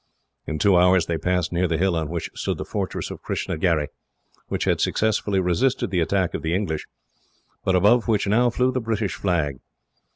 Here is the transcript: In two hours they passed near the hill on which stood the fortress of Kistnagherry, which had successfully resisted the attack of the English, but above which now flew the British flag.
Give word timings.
In 0.47 0.57
two 0.57 0.77
hours 0.77 1.05
they 1.05 1.19
passed 1.19 1.51
near 1.53 1.67
the 1.67 1.77
hill 1.77 1.95
on 1.95 2.09
which 2.09 2.31
stood 2.33 2.57
the 2.57 2.65
fortress 2.65 3.11
of 3.11 3.21
Kistnagherry, 3.21 3.89
which 4.47 4.63
had 4.63 4.81
successfully 4.81 5.39
resisted 5.39 5.91
the 5.91 5.99
attack 6.01 6.33
of 6.33 6.41
the 6.41 6.55
English, 6.55 6.87
but 7.63 7.75
above 7.75 8.07
which 8.07 8.25
now 8.25 8.49
flew 8.49 8.71
the 8.71 8.81
British 8.81 9.13
flag. 9.13 9.59